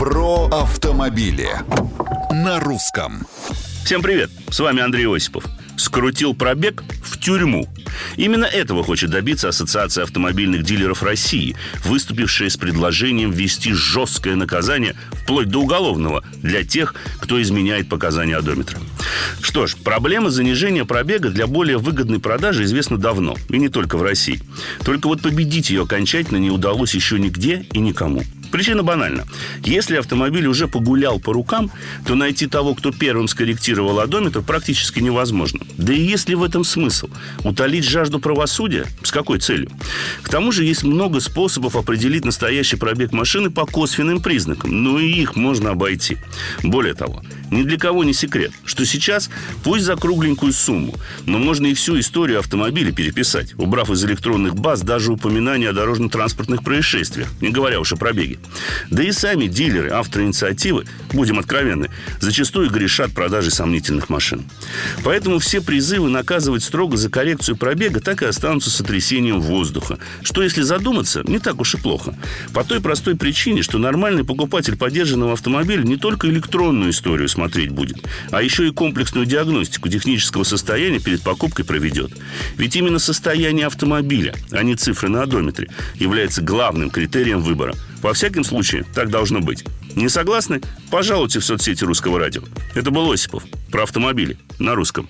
Про 0.00 0.46
автомобили 0.46 1.50
на 2.32 2.58
русском. 2.58 3.26
Всем 3.84 4.00
привет, 4.00 4.30
с 4.48 4.58
вами 4.58 4.80
Андрей 4.80 5.06
Осипов. 5.06 5.44
Скрутил 5.76 6.32
пробег 6.32 6.82
в 7.04 7.18
тюрьму. 7.18 7.68
Именно 8.16 8.46
этого 8.46 8.82
хочет 8.82 9.10
добиться 9.10 9.50
Ассоциация 9.50 10.04
автомобильных 10.04 10.62
дилеров 10.62 11.02
России, 11.02 11.54
выступившая 11.84 12.48
с 12.48 12.56
предложением 12.56 13.30
ввести 13.30 13.74
жесткое 13.74 14.36
наказание, 14.36 14.96
вплоть 15.12 15.50
до 15.50 15.58
уголовного, 15.58 16.24
для 16.36 16.64
тех, 16.64 16.94
кто 17.18 17.40
изменяет 17.42 17.90
показания 17.90 18.38
одометра. 18.38 18.78
Что 19.42 19.66
ж, 19.66 19.76
проблема 19.76 20.30
занижения 20.30 20.86
пробега 20.86 21.28
для 21.28 21.46
более 21.46 21.76
выгодной 21.76 22.20
продажи 22.20 22.64
известна 22.64 22.96
давно, 22.96 23.36
и 23.50 23.58
не 23.58 23.68
только 23.68 23.98
в 23.98 24.02
России. 24.02 24.40
Только 24.82 25.08
вот 25.08 25.20
победить 25.20 25.68
ее 25.68 25.82
окончательно 25.82 26.38
не 26.38 26.50
удалось 26.50 26.94
еще 26.94 27.18
нигде 27.18 27.66
и 27.74 27.80
никому. 27.80 28.22
Причина 28.50 28.82
банальна. 28.82 29.24
Если 29.64 29.96
автомобиль 29.96 30.46
уже 30.46 30.68
погулял 30.68 31.20
по 31.20 31.32
рукам, 31.32 31.70
то 32.06 32.14
найти 32.14 32.46
того, 32.46 32.74
кто 32.74 32.90
первым 32.92 33.28
скорректировал 33.28 34.00
одометр, 34.00 34.42
практически 34.42 35.00
невозможно. 35.00 35.60
Да 35.76 35.92
и 35.92 36.00
есть 36.00 36.28
ли 36.28 36.34
в 36.34 36.42
этом 36.42 36.64
смысл? 36.64 37.08
Утолить 37.44 37.84
жажду 37.84 38.18
правосудия? 38.18 38.86
С 39.02 39.10
какой 39.10 39.38
целью? 39.38 39.70
К 40.22 40.28
тому 40.28 40.52
же 40.52 40.64
есть 40.64 40.82
много 40.82 41.20
способов 41.20 41.76
определить 41.76 42.24
настоящий 42.24 42.76
пробег 42.76 43.12
машины 43.12 43.50
по 43.50 43.66
косвенным 43.66 44.20
признакам, 44.20 44.82
но 44.82 44.98
и 44.98 45.10
их 45.10 45.36
можно 45.36 45.70
обойти. 45.70 46.18
Более 46.62 46.94
того, 46.94 47.22
ни 47.50 47.62
для 47.62 47.78
кого 47.78 48.04
не 48.04 48.12
секрет, 48.12 48.52
что 48.64 48.84
сейчас, 48.84 49.30
пусть 49.64 49.84
за 49.84 49.96
кругленькую 49.96 50.52
сумму, 50.52 50.94
но 51.26 51.38
можно 51.38 51.66
и 51.66 51.74
всю 51.74 51.98
историю 51.98 52.38
автомобиля 52.38 52.92
переписать, 52.92 53.54
убрав 53.58 53.90
из 53.90 54.04
электронных 54.04 54.54
баз 54.54 54.82
даже 54.82 55.12
упоминания 55.12 55.68
о 55.68 55.72
дорожно-транспортных 55.72 56.62
происшествиях, 56.62 57.28
не 57.40 57.50
говоря 57.50 57.80
уж 57.80 57.92
о 57.92 57.96
пробеге. 57.96 58.38
Да 58.90 59.02
и 59.02 59.12
сами 59.12 59.46
дилеры, 59.46 59.90
авторы 59.90 60.24
инициативы, 60.24 60.84
будем 61.12 61.38
откровенны, 61.38 61.90
зачастую 62.20 62.70
грешат 62.70 63.12
продажей 63.12 63.50
сомнительных 63.50 64.08
машин. 64.08 64.44
Поэтому 65.04 65.38
все 65.38 65.60
призывы 65.60 66.08
наказывать 66.08 66.62
строго 66.62 66.96
за 66.96 67.10
коррекцию 67.10 67.56
пробега 67.56 68.00
так 68.00 68.22
и 68.22 68.26
останутся 68.26 68.70
сотрясением 68.70 69.40
воздуха, 69.40 69.98
что, 70.22 70.42
если 70.42 70.62
задуматься, 70.62 71.22
не 71.26 71.38
так 71.38 71.60
уж 71.60 71.74
и 71.74 71.78
плохо. 71.78 72.16
По 72.52 72.64
той 72.64 72.80
простой 72.80 73.16
причине, 73.16 73.62
что 73.62 73.78
нормальный 73.78 74.24
покупатель 74.24 74.76
поддержанного 74.76 75.32
автомобиля 75.32 75.82
не 75.82 75.96
только 75.96 76.28
электронную 76.28 76.90
историю 76.90 77.28
смотреть 77.40 77.70
будет, 77.70 77.96
а 78.30 78.42
еще 78.42 78.68
и 78.68 78.70
комплексную 78.70 79.24
диагностику 79.24 79.88
технического 79.88 80.44
состояния 80.44 81.00
перед 81.00 81.22
покупкой 81.22 81.64
проведет. 81.64 82.12
Ведь 82.58 82.76
именно 82.76 82.98
состояние 82.98 83.66
автомобиля, 83.66 84.34
а 84.50 84.62
не 84.62 84.74
цифры 84.74 85.08
на 85.08 85.22
одометре, 85.22 85.70
является 85.94 86.42
главным 86.42 86.90
критерием 86.90 87.40
выбора. 87.40 87.74
Во 88.02 88.12
всяком 88.12 88.44
случае, 88.44 88.84
так 88.94 89.08
должно 89.08 89.40
быть. 89.40 89.64
Не 89.96 90.10
согласны? 90.10 90.60
Пожалуйте 90.90 91.40
в 91.40 91.44
соцсети 91.44 91.82
Русского 91.82 92.18
радио. 92.18 92.42
Это 92.74 92.90
был 92.90 93.10
Осипов. 93.10 93.42
Про 93.70 93.84
автомобили. 93.84 94.36
На 94.58 94.74
русском. 94.74 95.08